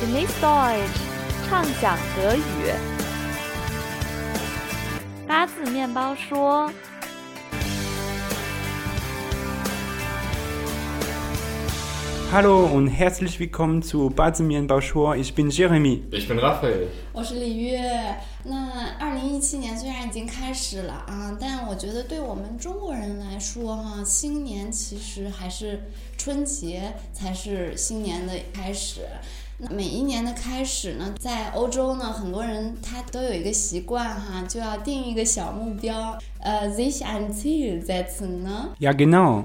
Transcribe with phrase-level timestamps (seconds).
[0.00, 1.00] Genieß Deutsch，
[1.48, 2.40] 畅想德语。
[5.26, 6.70] 八字面包说。
[12.30, 14.08] Hallo und herzlich willkommen zu
[15.16, 16.04] Ich bin Jeremy.
[16.12, 16.86] Ich bin Raphael.
[17.12, 17.80] 我是李月。
[18.44, 25.82] 那二零一七年虽然已经开始了啊，但我觉得对我们中国人来说哈，新年其实还是
[26.16, 29.00] 春节才是新年的开始。
[29.60, 36.16] 那每一年的开始呢，在欧洲呢，很多人他都有一个习惯哈，就要定一个小目标。
[36.40, 39.42] 呃，sich ein Ziel setzen 呢？Ja genau.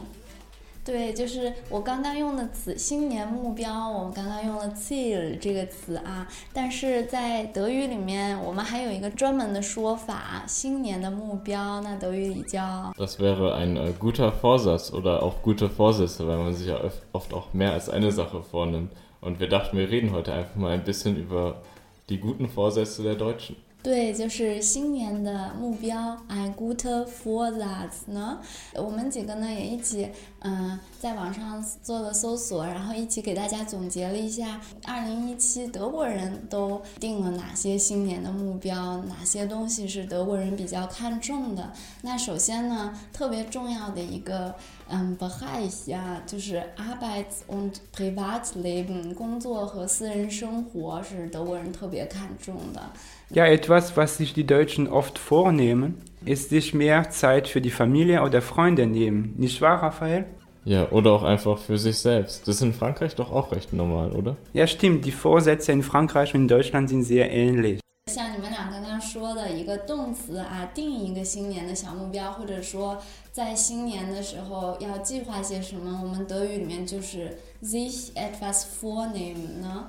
[0.86, 16.68] 对，就是我刚刚用的词“新年目标”，我们刚刚用了 “Ziel” 这个词啊，但是在德语里面，我们还有一个专门的说法，新年的目标，那德语里叫 Das wäre ein guter Vorsatz oder auch gute Vorsätze, weil man sich
[16.68, 16.76] ja
[17.14, 18.90] oft auch mehr als eine Sache vornimmt.
[19.24, 21.62] Und wir dachten, wir reden heute einfach mal ein bisschen über
[22.10, 23.56] die guten Vorsätze der Deutschen.
[23.84, 28.40] 对，就是新年的目标，I good for that 呢。
[28.76, 41.74] 我们几个呢也一起，嗯，在网上做了搜索，然后一起给大家总结了一下，二零一七德国人都定了哪些新年的目标，哪些东西是德国人比较看重的。
[42.04, 44.56] 那首先呢，特别重要的一个，
[44.88, 52.82] 嗯，bheis 啊，就是 arbeit und Privatleben，工作和私人生活是德国人特别看重的。
[53.31, 58.41] Ja, etwas, was sich die Deutschen oft vornehmen, ist sich mehr Zeit für die Familie oder
[58.41, 59.35] Freunde nehmen.
[59.37, 60.25] Nicht wahr, Raphael?
[60.65, 62.47] Ja, oder auch einfach für sich selbst.
[62.47, 64.37] Das ist in Frankreich doch auch recht normal, oder?
[64.53, 65.05] Ja, stimmt.
[65.05, 67.81] Die Vorsätze in Frankreich und in Deutschland sind sehr ähnlich.
[68.11, 72.99] 像你们俩刚刚说的一个动词啊，定一个新年的小目标，或者说
[73.31, 79.89] 在新年的时候要计划些什么，我们德语里面就是 sich etwas vornehmen 呢。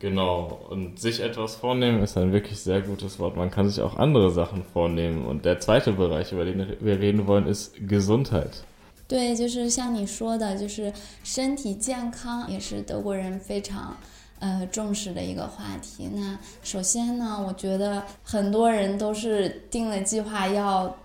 [0.00, 3.36] Genau, und sich etwas vornehmen ist ein wirklich sehr gutes Wort.
[3.36, 5.24] Man kann sich auch andere Sachen vornehmen.
[5.26, 8.64] Und der zweite Bereich, über den wir reden wollen, ist Gesundheit.
[9.06, 10.92] 对，就是像你说的，就是
[11.22, 13.96] 身体健康也是德国人非常
[14.40, 16.08] 呃重视的一个话题。
[16.12, 20.96] 那首先呢，我觉得很多人都是定了计划要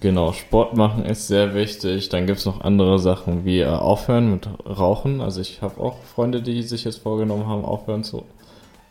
[0.00, 2.08] Genau, Sport machen ist sehr wichtig.
[2.08, 5.20] Dann gibt es noch andere Sachen wie äh, aufhören mit Rauchen.
[5.20, 8.24] Also ich habe auch Freunde, die sich jetzt vorgenommen haben, aufhören zu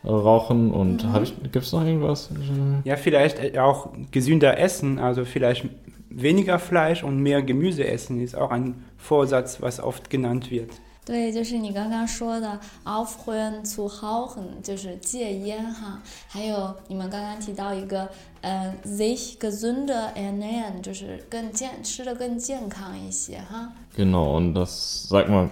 [0.04, 0.72] äh, rauchen.
[0.72, 1.24] Und mhm.
[1.52, 2.30] gibt es noch irgendwas?
[2.84, 4.98] Ja, vielleicht äh, auch gesünder essen.
[4.98, 5.66] Also vielleicht
[6.08, 10.70] weniger Fleisch und mehr Gemüse essen ist auch ein Vorsatz, was oft genannt wird.
[11.06, 16.02] 对，就是你刚刚说的 aufhören zu rauchen，就是戒烟哈。
[16.26, 23.72] 还有你们刚刚提到一个，呃，sich gesünder ernähren，就是更健，吃的更健康一些哈。
[23.96, 25.48] Genau, und das, sag mal,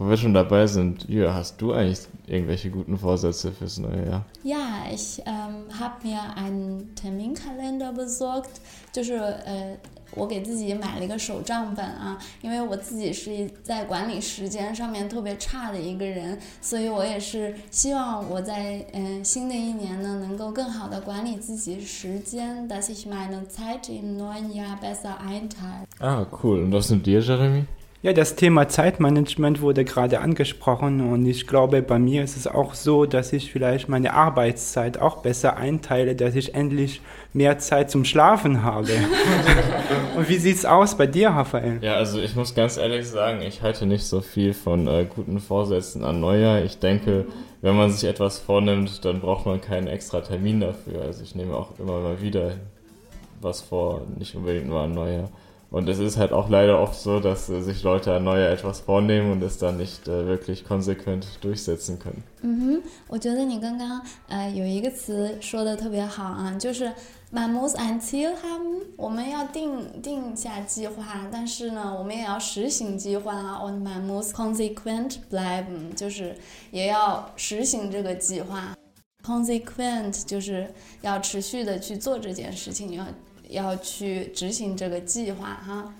[0.00, 4.24] wo wir schon dabei sind, ja, hast du eigentlich irgendwelche guten Vorsätze fürs neue Jahr?
[4.42, 8.60] Ja, ich ähm, habe mir einen Terminkalender besorgt，
[8.92, 9.76] 就是呃。
[10.12, 22.68] 我给自己买了一个手账本啊，因为我自己是在管理时间上面特别差的一个人，所以我也是希望我在嗯新的一年呢，能够更好的管理自己时间。
[22.68, 25.86] dass ich meine Zeit im neuen Jahr besser einteile.
[25.98, 26.62] Ah, cool.
[26.62, 27.64] Und was sind dir, Jeremy?
[28.03, 32.73] Ja, das Thema Zeitmanagement wurde gerade angesprochen und ich glaube, bei mir ist es auch
[32.73, 37.01] so, dass ich vielleicht meine Arbeitszeit auch besser einteile, dass ich endlich
[37.31, 38.89] mehr Zeit zum Schlafen habe.
[40.17, 41.77] und wie sieht's aus bei dir, Raphael?
[41.81, 45.39] Ja, also ich muss ganz ehrlich sagen, ich halte nicht so viel von äh, guten
[45.39, 46.63] Vorsätzen an Neujahr.
[46.63, 47.27] Ich denke,
[47.61, 51.03] wenn man sich etwas vornimmt, dann braucht man keinen extra Termin dafür.
[51.03, 52.53] Also ich nehme auch immer mal wieder
[53.41, 55.29] was vor, nicht unbedingt nur an Neujahr.
[55.70, 58.78] Und es ist halt auch leider oft so, dass äh, sich Leute an Neujahr etwas
[58.78, 62.22] vornehmen und es dann nicht äh, wirklich konsequent durchsetzen können.
[62.42, 66.92] 嗯哼，我觉得你刚刚呃有一个词说的特别好啊，就是
[67.32, 76.36] man muss ein Ziel haben，我们要定定下计划，但是呢，我们也要实行计划啊，und man muss konsequent bleiben，就是
[76.70, 78.76] 也要实行这个计划。
[79.24, 80.68] Consequent 就是
[81.02, 83.04] 要持续的去做这件事情，要
[83.51, 85.93] 要去执行这个计划哈。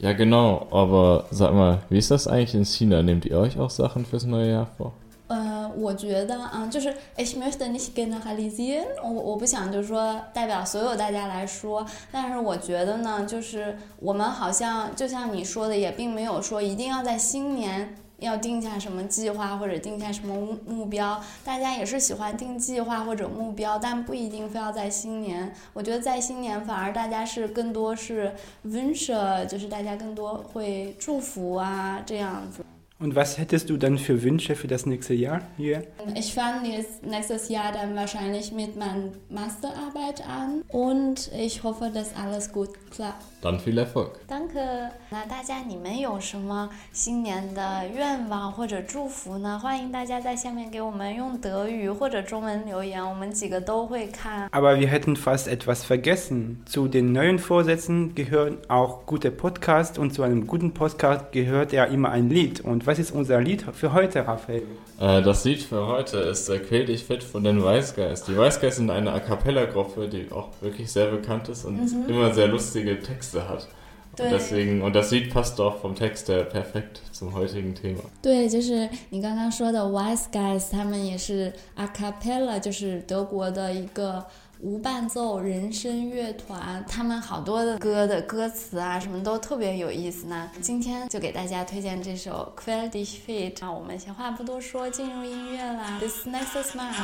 [0.00, 3.02] Ja, genau, aber sag mal, wie ist das eigentlich in China?
[3.02, 4.92] Nehmt ihr euch auch Sachen fürs neue Jahr vor?
[5.26, 25.52] 呃，我觉得啊，就是 ich möchte nicht generalisieren，我我不想就是说代表所有大家来说，但是我觉得呢，就是我们好像就像你说的，也并没有说一定要在新年要定下什么计划或者定下什么目标，大家也是喜欢定计划或者目标，但不一定非要在新年。
[25.72, 28.34] 我觉得在新年反而大家是更多是
[28.66, 32.64] wünsche，就是大家更多会祝福啊这样子。
[32.99, 35.83] Und was hättest du dann für Wünsche für das nächste Jahr hier?
[36.15, 42.15] Ich fange jetzt nächstes Jahr dann wahrscheinlich mit meiner Masterarbeit an und ich hoffe, dass
[42.15, 43.25] alles gut klappt.
[43.41, 44.21] Dann viel Erfolg.
[44.29, 44.89] Danke。
[45.09, 49.59] 那大家你们有什么新年的愿望或者祝福呢？
[49.61, 54.49] 欢迎大家在下面给我们用德语或者中文留言，我们几个都会看。
[54.51, 56.63] Aber wir hätten fast etwas vergessen.
[56.65, 61.83] Zu den neuen Vorsätzen gehören auch gute Podcasts und zu einem guten Podcast gehört ja
[61.83, 62.61] immer ein Lied.
[62.61, 64.63] Und was ist unser Lied für heute, Raphael?
[64.99, 68.27] Äh, das Lied für heute ist äh, Quäl dich fit von den Weißgeist.
[68.27, 72.47] Die Weißgeist sind eine A Cappella-Gruppe, die auch wirklich sehr bekannt ist und immer sehr
[72.47, 73.63] lustige Texte hat.
[73.63, 74.29] Und Mhm.
[74.29, 78.01] 对 deswegen, und das Lied passt auch vom Text her perfekt zum heutigen Thema.
[78.21, 84.23] 对，就是你刚刚说的 Wise Guys，他们也是 a cappella，就是德国的一个
[84.60, 86.84] 无伴奏人声乐团。
[86.88, 90.50] 他们好多的歌的歌词啊，什么都特别有意思呢。
[90.60, 93.56] 今天就给大家推荐这首 q u e l d i s h fit。
[93.60, 95.98] 那我们闲话不多说，进入音乐啦。
[96.00, 96.94] This next smile。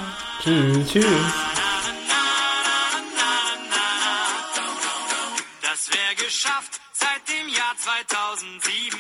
[0.43, 1.55] Cheers, cheers.
[6.17, 6.81] Geschafft.
[6.93, 8.97] Seit dem Jahr 2007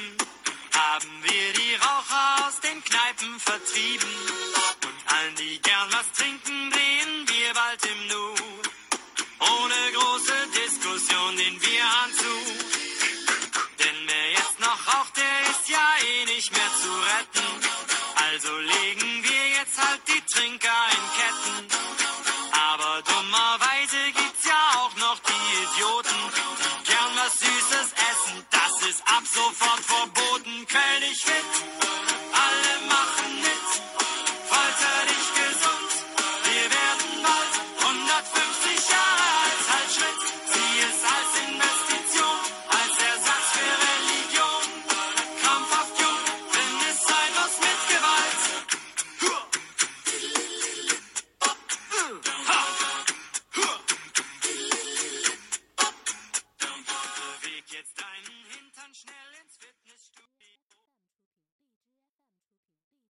[0.72, 4.10] haben wir die Raucher aus den Kneipen vertrieben.
[5.14, 8.26] Allen, die gern was trinken, sehen wir bald im Nu.
[9.54, 12.34] Ohne große Diskussion, den wir anzu.
[13.80, 17.48] Denn wer jetzt noch raucht, der ist ja eh nicht mehr zu retten.
[18.26, 21.56] Also legen wir jetzt halt die Trinker in Ketten.
[22.70, 23.63] Aber dummerweise.